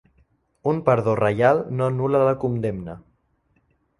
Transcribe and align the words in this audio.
Un 0.71 0.79
perdó 0.87 1.13
reial 1.19 1.61
no 1.81 1.91
anul·la 1.91 2.23
la 2.31 2.35
condemna. 2.47 2.95